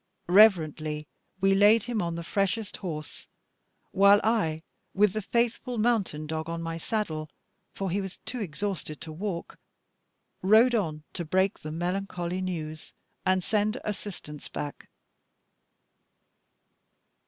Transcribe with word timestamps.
Reverently 0.29 1.07
we 1.41 1.53
laid 1.53 1.83
him 1.83 2.01
on 2.01 2.15
the 2.15 2.23
freshest 2.23 2.77
horse; 2.77 3.27
while 3.91 4.19
I 4.23 4.63
with 4.95 5.13
the 5.13 5.21
faithful 5.21 5.77
mountain 5.77 6.25
dog 6.25 6.49
on 6.49 6.59
my 6.59 6.79
saddle 6.79 7.29
for 7.71 7.91
he 7.91 8.01
was 8.01 8.17
too 8.25 8.39
exhausted 8.41 8.99
to 9.01 9.11
walk 9.11 9.59
rode 10.41 10.73
on 10.73 11.03
to 11.13 11.23
break 11.23 11.59
the 11.59 11.71
melancholy 11.71 12.41
news, 12.41 12.93
and 13.27 13.43
send 13.43 13.79
assistance 13.83 14.47
back. 14.47 14.89